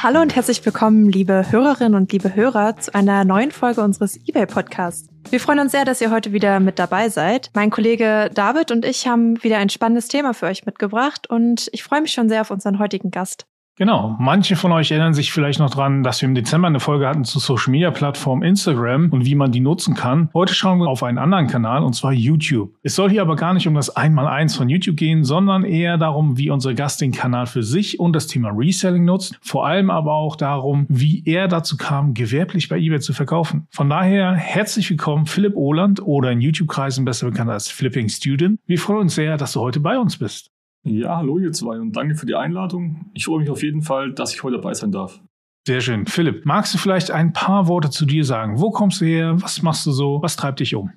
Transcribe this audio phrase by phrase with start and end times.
[0.00, 5.08] Hallo und herzlich willkommen, liebe Hörerinnen und liebe Hörer, zu einer neuen Folge unseres eBay-Podcasts.
[5.28, 7.50] Wir freuen uns sehr, dass ihr heute wieder mit dabei seid.
[7.54, 11.82] Mein Kollege David und ich haben wieder ein spannendes Thema für euch mitgebracht und ich
[11.82, 13.48] freue mich schon sehr auf unseren heutigen Gast.
[13.78, 14.16] Genau.
[14.18, 17.24] Manche von euch erinnern sich vielleicht noch dran, dass wir im Dezember eine Folge hatten
[17.24, 20.30] zur Social Media Plattform Instagram und wie man die nutzen kann.
[20.34, 22.74] Heute schauen wir auf einen anderen Kanal und zwar YouTube.
[22.82, 26.36] Es soll hier aber gar nicht um das Einmaleins von YouTube gehen, sondern eher darum,
[26.36, 29.38] wie unser Gast den Kanal für sich und das Thema Reselling nutzt.
[29.42, 33.68] Vor allem aber auch darum, wie er dazu kam, gewerblich bei eBay zu verkaufen.
[33.70, 38.58] Von daher herzlich willkommen, Philipp Ohland oder in YouTube-Kreisen besser bekannt als Flipping Student.
[38.66, 40.50] Wir freuen uns sehr, dass du heute bei uns bist.
[40.88, 43.10] Ja, hallo ihr zwei und danke für die Einladung.
[43.12, 45.20] Ich freue mich auf jeden Fall, dass ich heute dabei sein darf.
[45.66, 46.06] Sehr schön.
[46.06, 48.58] Philipp, magst du vielleicht ein paar Worte zu dir sagen?
[48.58, 49.36] Wo kommst du her?
[49.42, 50.22] Was machst du so?
[50.22, 50.90] Was treibt dich um?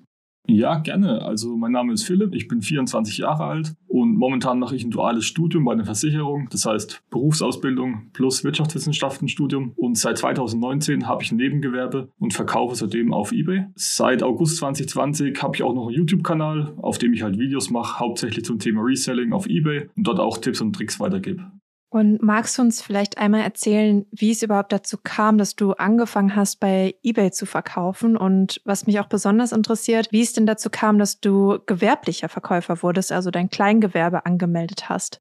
[0.48, 1.22] Ja, gerne.
[1.22, 4.92] Also mein Name ist Philipp, ich bin 24 Jahre alt und momentan mache ich ein
[4.92, 11.32] duales Studium bei einer Versicherung, das heißt Berufsausbildung plus Wirtschaftswissenschaftenstudium und seit 2019 habe ich
[11.32, 13.68] ein Nebengewerbe und verkaufe seitdem auf eBay.
[13.76, 18.00] Seit August 2020 habe ich auch noch einen YouTube-Kanal, auf dem ich halt Videos mache,
[18.00, 21.52] hauptsächlich zum Thema Reselling auf eBay und dort auch Tipps und Tricks weitergebe.
[21.94, 26.38] Und magst du uns vielleicht einmal erzählen, wie es überhaupt dazu kam, dass du angefangen
[26.38, 28.16] hast, bei eBay zu verkaufen?
[28.16, 32.82] Und was mich auch besonders interessiert, wie es denn dazu kam, dass du gewerblicher Verkäufer
[32.82, 35.20] wurdest, also dein Kleingewerbe angemeldet hast?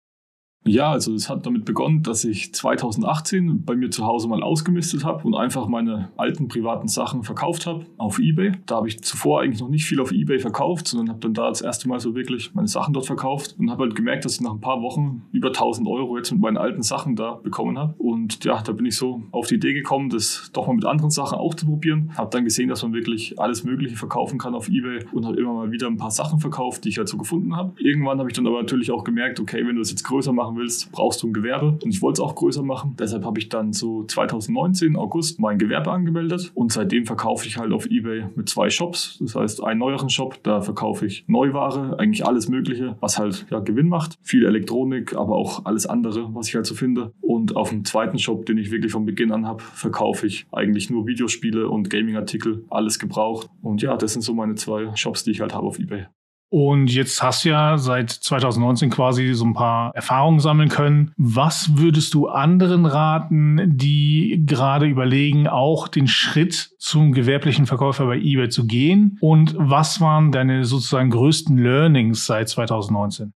[0.67, 5.05] Ja, also es hat damit begonnen, dass ich 2018 bei mir zu Hause mal ausgemistet
[5.05, 8.53] habe und einfach meine alten privaten Sachen verkauft habe auf eBay.
[8.67, 11.49] Da habe ich zuvor eigentlich noch nicht viel auf eBay verkauft, sondern habe dann da
[11.49, 14.43] das erste Mal so wirklich meine Sachen dort verkauft und habe halt gemerkt, dass ich
[14.43, 17.95] nach ein paar Wochen über 1000 Euro jetzt mit meinen alten Sachen da bekommen habe.
[17.97, 21.11] Und ja, da bin ich so auf die Idee gekommen, das doch mal mit anderen
[21.11, 22.13] Sachen auch zu probieren.
[22.19, 25.55] Habe dann gesehen, dass man wirklich alles Mögliche verkaufen kann auf eBay und habe immer
[25.55, 27.73] mal wieder ein paar Sachen verkauft, die ich halt so gefunden habe.
[27.79, 30.50] Irgendwann habe ich dann aber natürlich auch gemerkt, okay, wenn du das jetzt größer machen
[30.51, 31.79] machen willst, brauchst du ein Gewerbe.
[31.83, 32.97] Und ich wollte es auch größer machen.
[32.99, 36.51] Deshalb habe ich dann so 2019, August, mein Gewerbe angemeldet.
[36.55, 39.19] Und seitdem verkaufe ich halt auf Ebay mit zwei Shops.
[39.21, 43.61] Das heißt, einen neueren Shop, da verkaufe ich Neuware, eigentlich alles Mögliche, was halt ja,
[43.61, 44.19] Gewinn macht.
[44.23, 47.13] Viel Elektronik, aber auch alles andere, was ich halt so finde.
[47.21, 50.91] Und auf dem zweiten Shop, den ich wirklich von Beginn an habe, verkaufe ich eigentlich
[50.91, 53.49] nur Videospiele und Gaming-Artikel, alles gebraucht.
[53.63, 56.07] Und ja, das sind so meine zwei Shops, die ich halt habe auf Ebay.
[56.51, 61.13] Und jetzt hast du ja seit 2019 quasi so ein paar Erfahrungen sammeln können.
[61.17, 68.19] Was würdest du anderen raten, die gerade überlegen, auch den Schritt zum gewerblichen Verkäufer bei
[68.19, 69.17] eBay zu gehen?
[69.21, 73.33] Und was waren deine sozusagen größten Learnings seit 2019?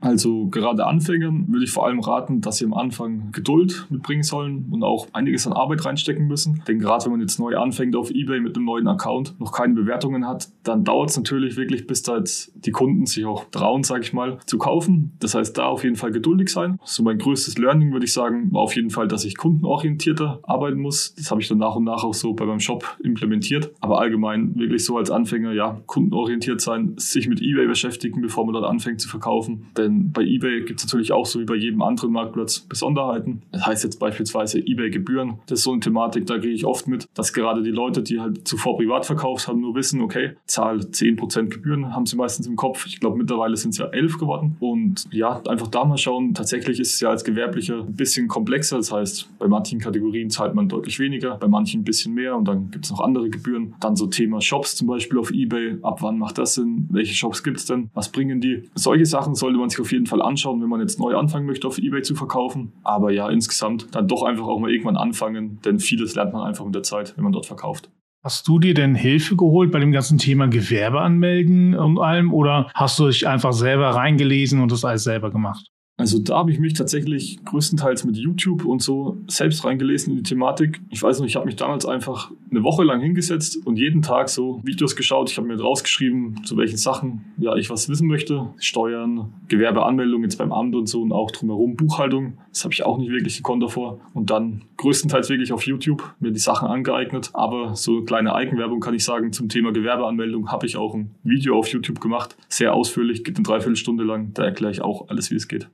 [0.00, 4.68] Also gerade Anfängern würde ich vor allem raten, dass sie am Anfang Geduld mitbringen sollen
[4.70, 6.62] und auch einiges an Arbeit reinstecken müssen.
[6.68, 9.74] Denn gerade wenn man jetzt neu anfängt auf eBay mit einem neuen Account, noch keine
[9.74, 13.82] Bewertungen hat, dann dauert es natürlich wirklich, bis da jetzt die Kunden sich auch trauen,
[13.82, 15.16] sage ich mal, zu kaufen.
[15.18, 16.78] Das heißt, da auf jeden Fall geduldig sein.
[16.84, 20.78] So mein größtes Learning würde ich sagen, war auf jeden Fall, dass ich kundenorientierter arbeiten
[20.80, 21.14] muss.
[21.16, 23.72] Das habe ich dann nach und nach auch so bei meinem Shop implementiert.
[23.80, 28.52] Aber allgemein wirklich so als Anfänger, ja, kundenorientiert sein, sich mit eBay beschäftigen, bevor man
[28.52, 29.66] dort anfängt zu verkaufen.
[29.76, 33.42] Denn denn bei eBay gibt es natürlich auch so wie bei jedem anderen Marktplatz Besonderheiten.
[33.52, 35.38] Das heißt jetzt beispielsweise eBay-Gebühren.
[35.46, 38.20] Das ist so eine Thematik, da kriege ich oft mit, dass gerade die Leute, die
[38.20, 42.56] halt zuvor privat verkauft haben, nur wissen, okay, Zahl 10% Gebühren haben sie meistens im
[42.56, 42.86] Kopf.
[42.86, 44.56] Ich glaube, mittlerweile sind es ja 11 geworden.
[44.60, 46.34] Und ja, einfach da mal schauen.
[46.34, 48.76] Tatsächlich ist es ja als Gewerblicher ein bisschen komplexer.
[48.76, 52.46] Das heißt, bei manchen Kategorien zahlt man deutlich weniger, bei manchen ein bisschen mehr und
[52.46, 53.74] dann gibt es noch andere Gebühren.
[53.80, 55.78] Dann so Thema Shops zum Beispiel auf eBay.
[55.82, 56.88] Ab wann macht das Sinn?
[56.90, 57.90] Welche Shops gibt es denn?
[57.94, 58.64] Was bringen die?
[58.74, 61.66] Solche Sachen sollte man sich auf jeden Fall anschauen, wenn man jetzt neu anfangen möchte,
[61.66, 62.72] auf Ebay zu verkaufen.
[62.84, 66.64] Aber ja, insgesamt dann doch einfach auch mal irgendwann anfangen, denn vieles lernt man einfach
[66.64, 67.90] mit der Zeit, wenn man dort verkauft.
[68.24, 72.70] Hast du dir denn Hilfe geholt bei dem ganzen Thema Gewerbe anmelden und allem oder
[72.74, 75.68] hast du dich einfach selber reingelesen und das alles selber gemacht?
[75.98, 80.22] Also da habe ich mich tatsächlich größtenteils mit YouTube und so selbst reingelesen in die
[80.22, 80.80] Thematik.
[80.90, 84.28] Ich weiß noch, ich habe mich damals einfach eine Woche lang hingesetzt und jeden Tag
[84.28, 85.28] so Videos geschaut.
[85.28, 88.48] Ich habe mir rausgeschrieben, zu welchen Sachen ja ich was wissen möchte.
[88.58, 92.38] Steuern, Gewerbeanmeldung jetzt beim Amt und so und auch drumherum Buchhaltung.
[92.52, 93.98] Das habe ich auch nicht wirklich gekonnt davor.
[94.14, 97.30] Und dann größtenteils wirklich auf YouTube mir die Sachen angeeignet.
[97.32, 101.58] Aber so kleine Eigenwerbung kann ich sagen, zum Thema Gewerbeanmeldung habe ich auch ein Video
[101.58, 102.36] auf YouTube gemacht.
[102.48, 104.32] Sehr ausführlich, geht eine Dreiviertelstunde lang.
[104.34, 105.68] Da erkläre ich auch alles, wie es geht.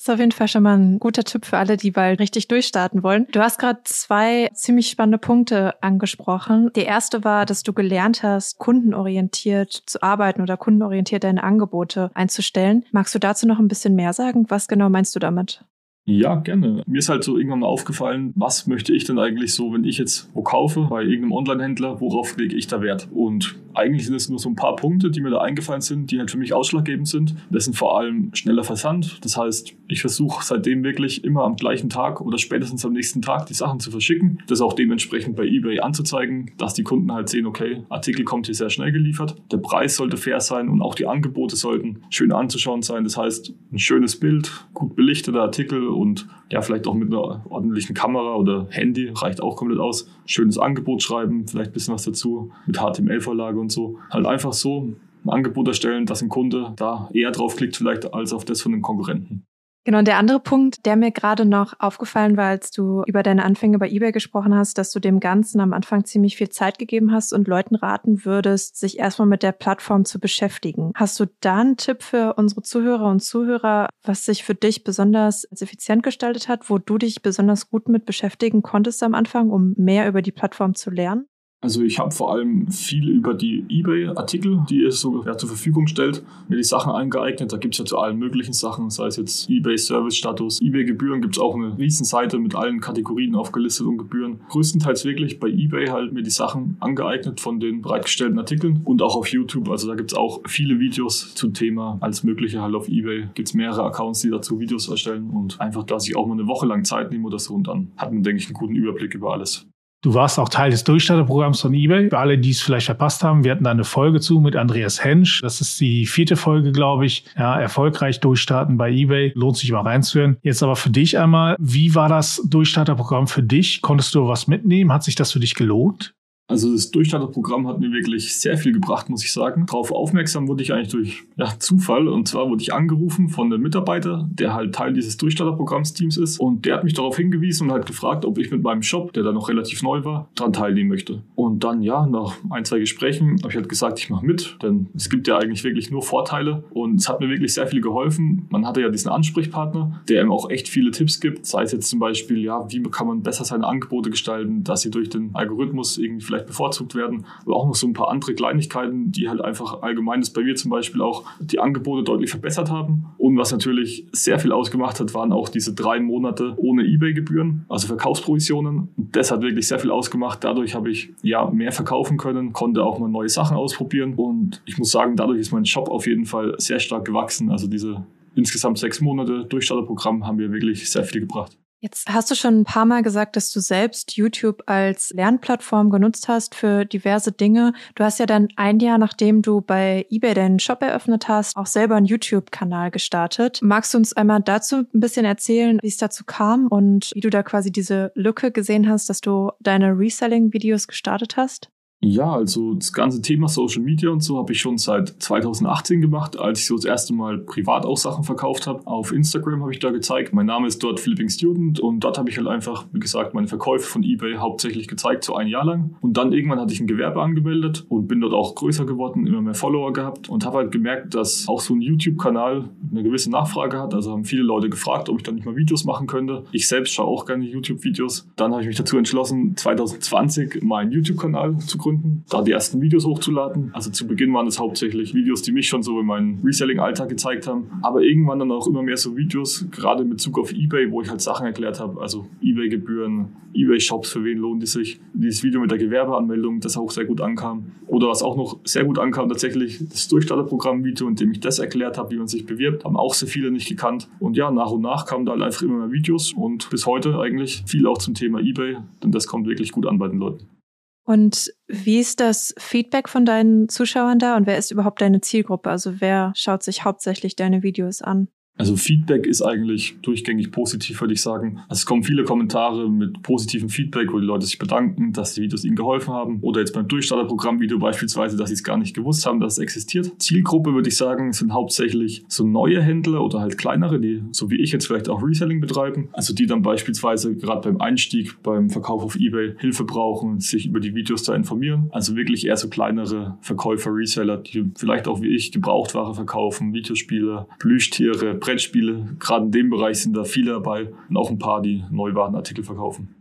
[0.00, 2.48] Das ist auf jeden Fall schon mal ein guter Tipp für alle, die bald richtig
[2.48, 3.26] durchstarten wollen.
[3.32, 6.70] Du hast gerade zwei ziemlich spannende Punkte angesprochen.
[6.74, 12.86] Der erste war, dass du gelernt hast, kundenorientiert zu arbeiten oder kundenorientiert deine Angebote einzustellen.
[12.92, 14.46] Magst du dazu noch ein bisschen mehr sagen?
[14.48, 15.66] Was genau meinst du damit?
[16.06, 16.82] Ja, gerne.
[16.86, 20.30] Mir ist halt so irgendwann aufgefallen, was möchte ich denn eigentlich so, wenn ich jetzt
[20.34, 23.08] wo kaufe, bei irgendeinem Online-Händler, worauf lege ich da Wert?
[23.12, 26.18] Und eigentlich sind es nur so ein paar Punkte, die mir da eingefallen sind, die
[26.18, 27.34] halt für mich ausschlaggebend sind.
[27.50, 29.24] Das sind vor allem schneller Versand.
[29.24, 33.46] Das heißt, ich versuche seitdem wirklich immer am gleichen Tag oder spätestens am nächsten Tag
[33.46, 34.42] die Sachen zu verschicken.
[34.48, 38.54] Das auch dementsprechend bei eBay anzuzeigen, dass die Kunden halt sehen, okay, Artikel kommt hier
[38.54, 39.36] sehr schnell geliefert.
[39.52, 43.04] Der Preis sollte fair sein und auch die Angebote sollten schön anzuschauen sein.
[43.04, 47.94] Das heißt, ein schönes Bild, gut belichteter Artikel und ja, vielleicht auch mit einer ordentlichen
[47.94, 50.08] Kamera oder Handy reicht auch komplett aus.
[50.26, 53.98] Schönes Angebot schreiben, vielleicht ein bisschen was dazu mit HTML-Vorlage und so.
[54.10, 58.44] Halt einfach so ein Angebot erstellen, dass ein Kunde da eher draufklickt vielleicht als auf
[58.44, 59.44] das von den Konkurrenten.
[59.84, 63.44] Genau, und der andere Punkt, der mir gerade noch aufgefallen war, als du über deine
[63.44, 67.12] Anfänge bei eBay gesprochen hast, dass du dem Ganzen am Anfang ziemlich viel Zeit gegeben
[67.12, 70.92] hast und Leuten raten würdest, sich erstmal mit der Plattform zu beschäftigen.
[70.94, 75.50] Hast du da einen Tipp für unsere Zuhörer und Zuhörer, was sich für dich besonders
[75.50, 80.06] effizient gestaltet hat, wo du dich besonders gut mit beschäftigen konntest am Anfang, um mehr
[80.06, 81.26] über die Plattform zu lernen?
[81.62, 85.88] Also ich habe vor allem viel über die eBay-Artikel, die es so ja, zur Verfügung
[85.88, 87.52] stellt, mir die Sachen eingeeignet.
[87.52, 91.42] Da gibt es ja zu allen möglichen Sachen, sei es jetzt eBay-Service-Status, eBay-Gebühren gibt es
[91.42, 94.40] auch eine Riesenseite mit allen Kategorien aufgelistet und Gebühren.
[94.48, 99.16] Größtenteils wirklich bei eBay halt mir die Sachen angeeignet von den bereitgestellten Artikeln und auch
[99.16, 99.68] auf YouTube.
[99.68, 101.98] Also da gibt es auch viele Videos zum Thema.
[102.00, 105.84] Als mögliche halt auf eBay gibt es mehrere Accounts, die dazu Videos erstellen und einfach,
[105.84, 108.22] dass ich auch mal eine Woche lang Zeit nehme oder so und dann hat man,
[108.22, 109.69] denke ich, einen guten Überblick über alles.
[110.02, 112.08] Du warst auch Teil des Durchstarterprogramms von eBay.
[112.08, 115.04] Für alle, die es vielleicht verpasst haben, wir hatten da eine Folge zu mit Andreas
[115.04, 115.42] Hensch.
[115.42, 117.24] Das ist die vierte Folge, glaube ich.
[117.36, 119.32] Ja, erfolgreich durchstarten bei eBay.
[119.34, 120.38] Lohnt sich mal reinzuhören.
[120.42, 121.54] Jetzt aber für dich einmal.
[121.58, 123.82] Wie war das Durchstarterprogramm für dich?
[123.82, 124.90] Konntest du was mitnehmen?
[124.90, 126.14] Hat sich das für dich gelohnt?
[126.50, 129.66] Also das Durchstarterprogramm hat mir wirklich sehr viel gebracht, muss ich sagen.
[129.66, 132.08] Darauf aufmerksam wurde ich eigentlich durch ja, Zufall.
[132.08, 136.40] Und zwar wurde ich angerufen von einem Mitarbeiter, der halt Teil dieses Durchstarterprogrammsteams ist.
[136.40, 139.22] Und der hat mich darauf hingewiesen und halt gefragt, ob ich mit meinem Shop, der
[139.22, 141.22] da noch relativ neu war, daran teilnehmen möchte.
[141.36, 144.56] Und dann, ja, nach ein, zwei Gesprächen habe ich halt gesagt, ich mache mit.
[144.60, 146.64] Denn es gibt ja eigentlich wirklich nur Vorteile.
[146.70, 148.48] Und es hat mir wirklich sehr viel geholfen.
[148.50, 151.46] Man hatte ja diesen Ansprechpartner, der ihm auch echt viele Tipps gibt.
[151.46, 154.90] Sei es jetzt zum Beispiel, ja, wie kann man besser seine Angebote gestalten, dass sie
[154.90, 158.34] durch den Algorithmus irgendwie vielleicht vielleicht bevorzugt werden, aber auch noch so ein paar andere
[158.34, 163.06] Kleinigkeiten, die halt einfach allgemeines bei mir zum Beispiel auch die Angebote deutlich verbessert haben.
[163.18, 167.86] Und was natürlich sehr viel ausgemacht hat, waren auch diese drei Monate ohne Ebay-Gebühren, also
[167.86, 168.88] Verkaufsprovisionen.
[168.96, 170.42] Das hat wirklich sehr viel ausgemacht.
[170.44, 174.14] Dadurch habe ich ja mehr verkaufen können, konnte auch mal neue Sachen ausprobieren.
[174.14, 177.50] Und ich muss sagen, dadurch ist mein Shop auf jeden Fall sehr stark gewachsen.
[177.50, 178.04] Also diese
[178.34, 181.59] insgesamt sechs Monate Durchstarterprogramm haben mir wirklich sehr viel gebracht.
[181.82, 186.28] Jetzt hast du schon ein paar Mal gesagt, dass du selbst YouTube als Lernplattform genutzt
[186.28, 187.72] hast für diverse Dinge.
[187.94, 191.64] Du hast ja dann ein Jahr, nachdem du bei eBay deinen Shop eröffnet hast, auch
[191.64, 193.60] selber einen YouTube-Kanal gestartet.
[193.62, 197.30] Magst du uns einmal dazu ein bisschen erzählen, wie es dazu kam und wie du
[197.30, 201.70] da quasi diese Lücke gesehen hast, dass du deine Reselling-Videos gestartet hast?
[202.02, 206.38] Ja, also das ganze Thema Social Media und so habe ich schon seit 2018 gemacht,
[206.38, 208.86] als ich so das erste Mal privat auch Sachen verkauft habe.
[208.86, 210.32] Auf Instagram habe ich da gezeigt.
[210.32, 213.48] Mein Name ist dort Flipping Student und dort habe ich halt einfach, wie gesagt, meine
[213.48, 215.94] Verkäufe von eBay hauptsächlich gezeigt, so ein Jahr lang.
[216.00, 219.42] Und dann irgendwann hatte ich ein Gewerbe angemeldet und bin dort auch größer geworden, immer
[219.42, 223.78] mehr Follower gehabt und habe halt gemerkt, dass auch so ein YouTube-Kanal eine gewisse Nachfrage
[223.78, 223.92] hat.
[223.92, 226.44] Also haben viele Leute gefragt, ob ich dann nicht mal Videos machen könnte.
[226.52, 228.26] Ich selbst schaue auch gerne YouTube-Videos.
[228.36, 232.80] Dann habe ich mich dazu entschlossen, 2020 meinen YouTube-Kanal zu gründen Gründen, da die ersten
[232.80, 233.70] Videos hochzuladen.
[233.72, 237.46] Also zu Beginn waren es hauptsächlich Videos, die mich schon so in meinem Reselling-Alltag gezeigt
[237.46, 237.70] haben.
[237.82, 241.10] Aber irgendwann dann auch immer mehr so Videos, gerade in Bezug auf Ebay, wo ich
[241.10, 242.00] halt Sachen erklärt habe.
[242.00, 245.00] Also Ebay-Gebühren, Ebay-Shops, für wen lohnt es sich.
[245.14, 247.72] Dieses Video mit der Gewerbeanmeldung, das auch sehr gut ankam.
[247.86, 251.98] Oder was auch noch sehr gut ankam, tatsächlich das Durchstarterprogramm-Video, in dem ich das erklärt
[251.98, 252.84] habe, wie man sich bewirbt.
[252.84, 254.08] Haben auch sehr viele nicht gekannt.
[254.20, 257.18] Und ja, nach und nach kamen da halt einfach immer mehr Videos und bis heute
[257.18, 260.59] eigentlich viel auch zum Thema Ebay, denn das kommt wirklich gut an bei den Leuten.
[261.04, 265.70] Und wie ist das Feedback von deinen Zuschauern da und wer ist überhaupt deine Zielgruppe?
[265.70, 268.28] Also wer schaut sich hauptsächlich deine Videos an?
[268.60, 271.60] Also Feedback ist eigentlich durchgängig positiv, würde ich sagen.
[271.70, 275.40] Also es kommen viele Kommentare mit positivem Feedback, wo die Leute sich bedanken, dass die
[275.40, 276.40] Videos ihnen geholfen haben.
[276.42, 280.12] Oder jetzt beim Durchstarterprogramm-Video beispielsweise, dass sie es gar nicht gewusst haben, dass es existiert.
[280.18, 284.60] Zielgruppe, würde ich sagen, sind hauptsächlich so neue Händler oder halt kleinere, die so wie
[284.60, 286.10] ich jetzt vielleicht auch Reselling betreiben.
[286.12, 290.80] Also die dann beispielsweise gerade beim Einstieg, beim Verkauf auf Ebay Hilfe brauchen, sich über
[290.80, 291.88] die Videos da informieren.
[291.92, 297.46] Also wirklich eher so kleinere Verkäufer, Reseller, die vielleicht auch wie ich Gebrauchtware verkaufen, Videospiele,
[297.58, 301.84] Plüschtiere, Brettspiele, gerade in dem Bereich sind da viele dabei und auch ein paar, die
[301.90, 303.14] Neuwarenartikel verkaufen.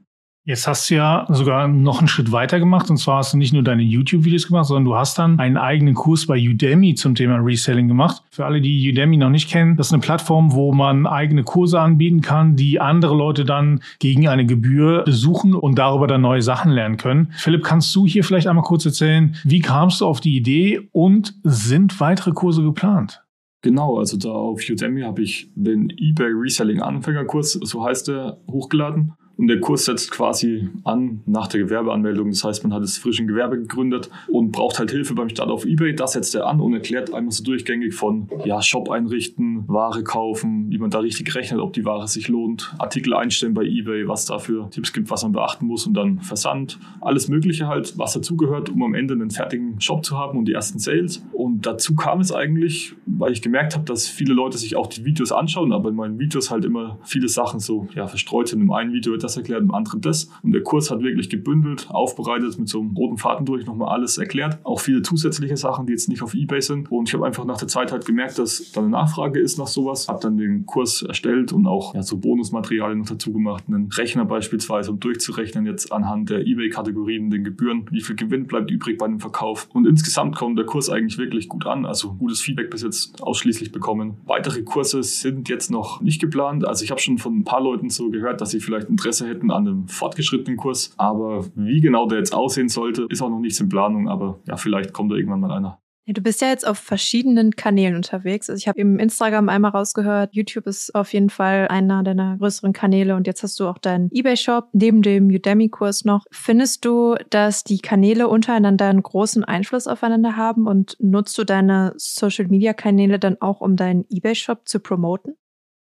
[0.44, 3.54] Jetzt hast du ja sogar noch einen Schritt weiter gemacht und zwar hast du nicht
[3.54, 7.36] nur deine YouTube-Videos gemacht, sondern du hast dann einen eigenen Kurs bei Udemy zum Thema
[7.36, 8.24] Reselling gemacht.
[8.32, 11.80] Für alle, die Udemy noch nicht kennen, das ist eine Plattform, wo man eigene Kurse
[11.80, 16.72] anbieten kann, die andere Leute dann gegen eine Gebühr besuchen und darüber dann neue Sachen
[16.72, 17.32] lernen können.
[17.36, 21.36] Philipp, kannst du hier vielleicht einmal kurz erzählen, wie kamst du auf die Idee und
[21.44, 23.22] sind weitere Kurse geplant?
[23.62, 29.14] Genau, also da auf Udemy habe ich den eBay Reselling Anfängerkurs, so heißt er, hochgeladen.
[29.40, 32.30] Und der Kurs setzt quasi an nach der Gewerbeanmeldung.
[32.30, 35.66] Das heißt, man hat das frischen Gewerbe gegründet und braucht halt Hilfe beim Start auf
[35.66, 35.96] eBay.
[35.96, 40.70] Das setzt er an und erklärt einmal so durchgängig von ja, Shop einrichten, Ware kaufen,
[40.70, 44.26] wie man da richtig rechnet, ob die Ware sich lohnt, Artikel einstellen bei eBay, was
[44.26, 46.78] da für Tipps gibt, was man beachten muss und dann Versand.
[47.00, 50.54] Alles Mögliche halt, was dazugehört, um am Ende einen fertigen Shop zu haben und die
[50.54, 51.26] ersten Sales.
[51.32, 55.06] Und dazu kam es eigentlich, weil ich gemerkt habe, dass viele Leute sich auch die
[55.06, 58.62] Videos anschauen, aber in meinen Videos halt immer viele Sachen so ja, verstreut sind.
[58.62, 60.30] In einem Video wird das das erklärt, im anderen das.
[60.44, 64.18] Und der Kurs hat wirklich gebündelt, aufbereitet, mit so einem roten Faden durch nochmal alles
[64.18, 64.60] erklärt.
[64.64, 66.92] Auch viele zusätzliche Sachen, die jetzt nicht auf Ebay sind.
[66.92, 69.68] Und ich habe einfach nach der Zeit halt gemerkt, dass da eine Nachfrage ist nach
[69.68, 70.08] sowas.
[70.08, 73.66] Habe dann den Kurs erstellt und auch ja, so Bonusmaterialien noch dazu gemacht.
[73.68, 78.72] Einen Rechner beispielsweise, um durchzurechnen jetzt anhand der Ebay-Kategorien, den Gebühren, wie viel Gewinn bleibt
[78.72, 79.70] übrig bei dem Verkauf.
[79.74, 81.86] Und insgesamt kommt der Kurs eigentlich wirklich gut an.
[81.86, 84.18] Also gutes Feedback bis jetzt ausschließlich bekommen.
[84.26, 86.66] Weitere Kurse sind jetzt noch nicht geplant.
[86.66, 89.28] Also ich habe schon von ein paar Leuten so gehört, dass sie vielleicht Interesse Interesse
[89.28, 90.94] hätten an einem fortgeschrittenen Kurs.
[90.98, 94.10] Aber wie genau der jetzt aussehen sollte, ist auch noch nichts in Planung.
[94.10, 95.80] Aber ja, vielleicht kommt da irgendwann mal einer.
[96.12, 98.50] Du bist ja jetzt auf verschiedenen Kanälen unterwegs.
[98.50, 102.74] Also ich habe im Instagram einmal rausgehört, YouTube ist auf jeden Fall einer deiner größeren
[102.74, 106.26] Kanäle und jetzt hast du auch deinen eBay-Shop neben dem Udemy-Kurs noch.
[106.32, 111.94] Findest du, dass die Kanäle untereinander einen großen Einfluss aufeinander haben und nutzt du deine
[111.98, 115.36] Social-Media-Kanäle dann auch, um deinen eBay-Shop zu promoten?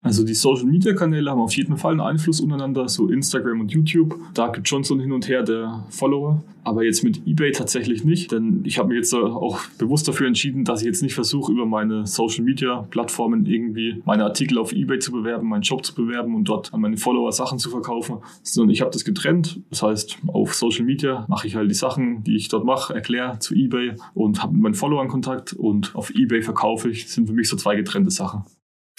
[0.04, 3.71] Also die Social Media Kanäle haben auf jeden Fall einen Einfluss untereinander, so Instagram und
[3.71, 4.18] YouTube.
[4.35, 6.42] Da gibt schon so ein Hin und Her der Follower.
[6.64, 10.64] Aber jetzt mit eBay tatsächlich nicht, denn ich habe mir jetzt auch bewusst dafür entschieden,
[10.64, 14.99] dass ich jetzt nicht versuche, über meine Social Media Plattformen irgendwie meine Artikel auf eBay
[14.99, 18.71] zu bewerben, meinen Shop zu bewerben und dort an meine Follower Sachen zu verkaufen, sondern
[18.71, 19.61] ich habe das getrennt.
[19.71, 23.38] Das heißt, auf Social Media mache ich halt die Sachen, die ich dort mache, erkläre
[23.38, 27.04] zu eBay und habe mit meinen Followern Kontakt und auf eBay verkaufe ich.
[27.04, 28.44] Das sind für mich so zwei getrennte Sachen.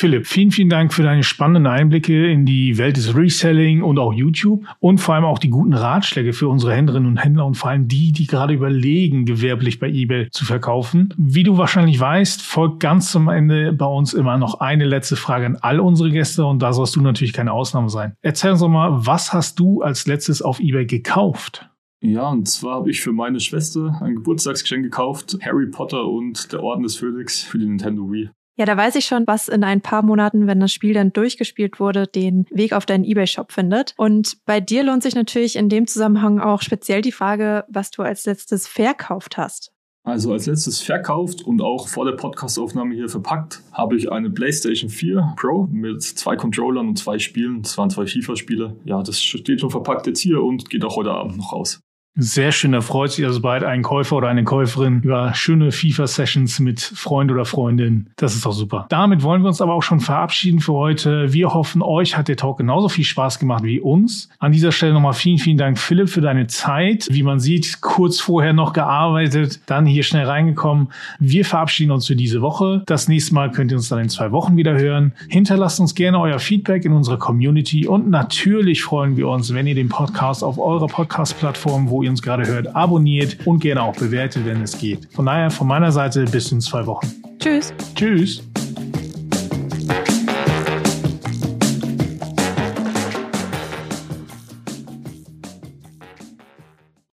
[0.03, 4.11] Philipp, vielen, vielen Dank für deine spannenden Einblicke in die Welt des Reselling und auch
[4.11, 7.69] YouTube und vor allem auch die guten Ratschläge für unsere Händlerinnen und Händler und vor
[7.69, 11.13] allem die, die gerade überlegen, gewerblich bei eBay zu verkaufen.
[11.15, 15.45] Wie du wahrscheinlich weißt, folgt ganz zum Ende bei uns immer noch eine letzte Frage
[15.45, 18.17] an all unsere Gäste und da sollst du natürlich keine Ausnahme sein.
[18.21, 21.69] Erzähl uns doch mal, was hast du als letztes auf eBay gekauft?
[22.01, 26.61] Ja, und zwar habe ich für meine Schwester ein Geburtstagsgeschenk gekauft, Harry Potter und der
[26.61, 28.29] Orden des Phönix für die Nintendo Wii.
[28.55, 31.79] Ja, da weiß ich schon, was in ein paar Monaten, wenn das Spiel dann durchgespielt
[31.79, 33.95] wurde, den Weg auf deinen eBay-Shop findet.
[33.97, 38.03] Und bei dir lohnt sich natürlich in dem Zusammenhang auch speziell die Frage, was du
[38.03, 39.71] als letztes verkauft hast.
[40.05, 44.89] Also als letztes verkauft und auch vor der Podcastaufnahme hier verpackt, habe ich eine PlayStation
[44.89, 47.61] 4 Pro mit zwei Controllern und zwei Spielen.
[47.61, 48.75] Das waren zwei FIFA-Spiele.
[48.83, 51.79] Ja, das steht schon verpackt jetzt hier und geht auch heute Abend noch raus.
[52.15, 56.59] Sehr schön, da freut sich also bald ein Käufer oder eine Käuferin über schöne FIFA-Sessions
[56.59, 58.07] mit Freund oder Freundin.
[58.17, 58.85] Das ist doch super.
[58.89, 61.33] Damit wollen wir uns aber auch schon verabschieden für heute.
[61.33, 64.29] Wir hoffen, euch hat der Talk genauso viel Spaß gemacht wie uns.
[64.37, 67.07] An dieser Stelle nochmal vielen, vielen Dank, Philipp, für deine Zeit.
[67.09, 70.89] Wie man sieht, kurz vorher noch gearbeitet, dann hier schnell reingekommen.
[71.17, 72.83] Wir verabschieden uns für diese Woche.
[72.85, 75.13] Das nächste Mal könnt ihr uns dann in zwei Wochen wieder hören.
[75.29, 79.73] Hinterlasst uns gerne euer Feedback in unserer Community und natürlich freuen wir uns, wenn ihr
[79.73, 84.45] den Podcast auf eurer Podcast-Plattform, wo ihr uns gerade hört, abonniert und gerne auch bewertet,
[84.45, 85.07] wenn es geht.
[85.13, 87.07] Von daher von meiner Seite bis in zwei Wochen.
[87.39, 87.73] Tschüss.
[87.95, 88.43] Tschüss.